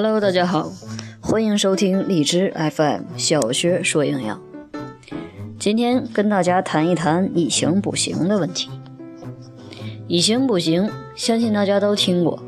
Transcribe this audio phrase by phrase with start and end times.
[0.00, 0.70] Hello，大家好，
[1.20, 4.40] 欢迎收听荔枝 FM 小薛说营养。
[5.58, 8.70] 今天跟大家谈一谈以形补形的问题。
[10.06, 12.38] 以形补形，相信大家都听过，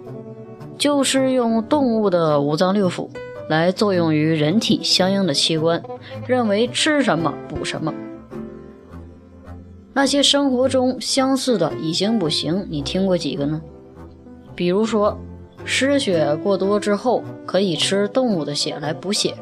[0.79, 3.09] 就是用动物的五脏六腑
[3.49, 5.83] 来作用于人体相应的器官，
[6.29, 7.93] 认为吃什么补什么。
[9.93, 13.61] 那些生活中相似的以形补形，你听过几个呢？
[14.55, 15.19] 比如说，
[15.65, 19.33] 失血过多之后可以吃动物的血来补血；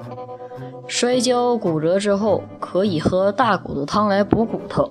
[0.86, 4.90] 摔跤骨折之后可以喝大骨头汤来补骨头。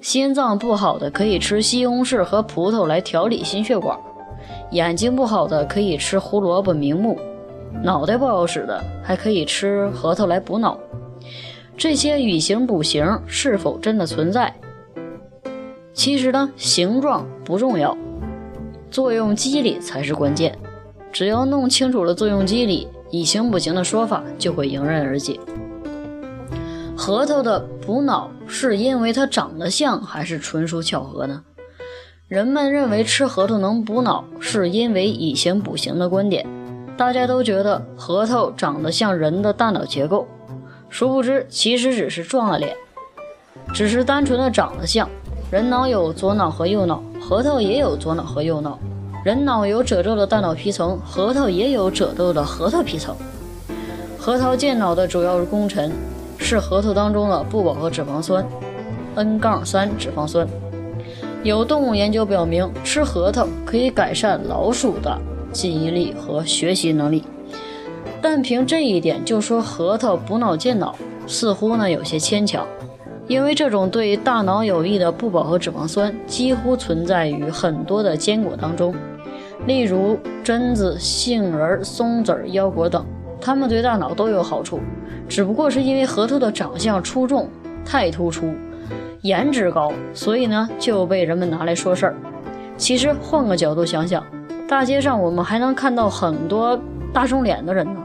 [0.00, 3.98] 心脏不好的可以吃西红柿和葡萄来调理心血管，
[4.70, 7.18] 眼睛不好的可以吃胡萝卜明目，
[7.82, 10.78] 脑袋不好使的还可以吃核桃来补脑。
[11.76, 14.54] 这些以形补形是否真的存在？
[15.92, 17.96] 其实呢，形状不重要，
[18.90, 20.56] 作用机理才是关键。
[21.12, 25.40] 只要弄清楚了作用机理，以形补形的说法就会迎刃而解。
[26.96, 31.42] 核桃的补脑是因为它长得像，还是纯属巧合呢？
[32.28, 36.46] 人们认为吃核桃能补脑，是因为以形补形的观点。
[36.96, 40.26] 大家都觉得核桃长得像人的大脑结构，
[40.88, 42.74] 殊不知其实只是撞了脸，
[43.72, 45.08] 只是单纯的长得像。
[45.48, 48.76] 人脑有左脑和右脑，核桃也有左脑和右脑。
[49.24, 53.14] 人脑有褶皱的大脑皮层，核桃也有褶皱的核桃皮层。
[54.18, 55.92] 核桃健脑的主要功臣。
[56.38, 58.46] 是核桃当中的不饱和脂肪酸
[59.14, 60.46] ，N- 三脂肪酸。
[61.42, 65.18] 有动物研究表明，吃核桃可以改善老鼠的
[65.50, 67.24] 记忆力和学习能力。
[68.20, 70.94] 但凭这一点就说核桃补脑健脑，
[71.26, 72.66] 似乎呢有些牵强。
[73.28, 78.94] 因为这种对大脑有益的不饱和脂肪酸几乎存在于很多的坚果当中，
[79.66, 83.04] 例如榛子、杏仁、松子、腰果等，
[83.40, 84.78] 它们对大脑都有好处。
[85.28, 87.48] 只不过是因为核桃的长相出众、
[87.84, 88.54] 太突出、
[89.22, 92.16] 颜值高，所以呢就被人们拿来说事儿。
[92.76, 94.24] 其实换个角度想想，
[94.68, 96.78] 大街上我们还能看到很多
[97.12, 98.00] 大众脸的人呢，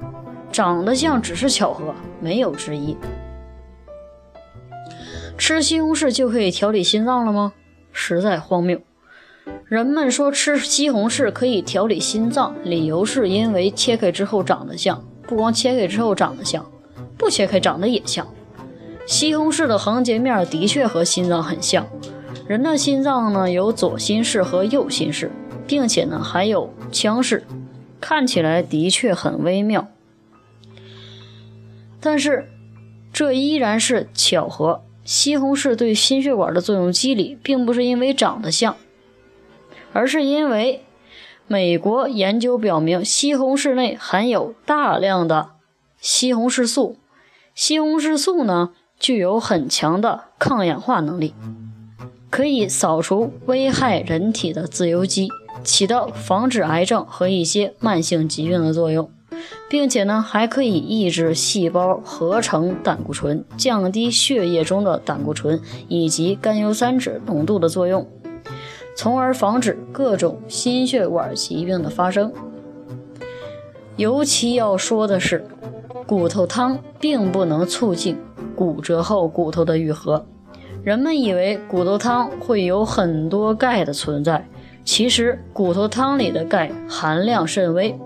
[0.52, 2.98] 长得像只是巧合，没有之一。
[5.42, 7.54] 吃西红柿就可以调理心脏了吗？
[7.92, 8.80] 实在荒谬。
[9.66, 16.64] 人们说吃西红柿可以调理心脏，理由是因为切开之后长得像，不光切开之后长得像。
[17.18, 18.28] 不切开长得也像，
[19.08, 21.88] 西红柿的横截面的确和心脏很像。
[22.48, 25.32] 人的心脏呢有左心室和右心室，
[25.66, 27.48] 并且呢还有腔室，
[28.00, 29.88] 看起来的确很微妙。
[32.00, 32.48] 但是
[33.12, 34.84] 这依然是巧合。
[35.12, 38.78] 西红柿对心血管的作用机理，并不是因为长得像，
[39.92, 40.86] 而是因为
[41.48, 45.50] 美国研究表明，西红柿内含有大量的
[46.00, 46.96] 西红柿素。
[47.54, 51.34] 西红柿素呢，具有很强的抗氧化能力，
[52.30, 55.28] 可以扫除危害人体的自由基，
[55.62, 59.12] 起到防止癌症和一些慢性疾病的作用，
[59.70, 68.08] 并且呢，还可以抑制细胞合成胆固醇，降低血液中的胆固醇以及甘油三酯浓度的作用，
[68.96, 72.32] 从而防止各种心血管疾病的发生。
[73.98, 75.46] 尤其要说的是。
[76.08, 78.18] 骨头汤并不能促进
[78.54, 80.26] 骨折后骨头的愈合。
[80.84, 84.46] 人们以为骨头汤会有很多钙的存在，
[84.84, 87.98] 其实骨头汤里的钙含量甚微，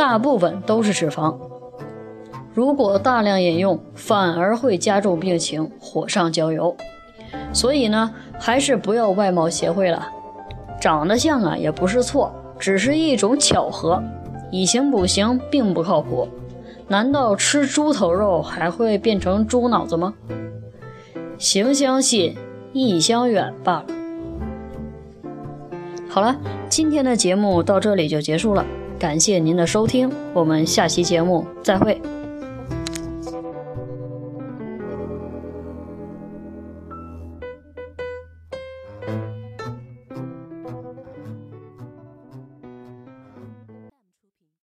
[0.00, 1.36] 大部分都是脂肪。
[2.54, 6.74] 如果大量饮用，反而会加重病情，火上浇油。
[7.52, 10.08] 所以呢，还是不要外貌协会了。
[10.80, 14.02] 长得像啊，也不是错，只是一种巧合。
[14.50, 16.26] 以形补形并不靠谱。
[16.88, 20.14] 难道吃猪头肉还会变成猪脑子吗？
[21.36, 22.34] 行相近，
[22.72, 23.86] 意相远罢了。
[26.08, 26.34] 好了，
[26.70, 28.64] 今天的节目到这里就结束了，
[29.00, 31.98] 感谢您的收听，我们下期节目再会。